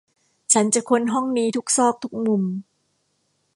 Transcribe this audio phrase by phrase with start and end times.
[0.53, 2.43] ฉันจะค้นห้องนี้ทุกซอกทุกมุม